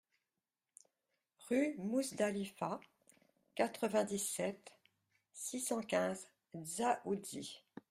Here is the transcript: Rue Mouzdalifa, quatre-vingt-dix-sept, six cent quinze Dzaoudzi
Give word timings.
Rue 1.47 1.75
Mouzdalifa, 1.77 2.79
quatre-vingt-dix-sept, 3.53 4.71
six 5.31 5.59
cent 5.59 5.81
quinze 5.83 6.25
Dzaoudzi 6.55 7.61